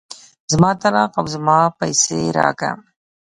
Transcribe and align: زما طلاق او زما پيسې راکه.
زما 0.51 0.71
طلاق 0.81 1.11
او 1.19 1.25
زما 1.35 1.59
پيسې 1.79 2.19
راکه. 2.39 2.71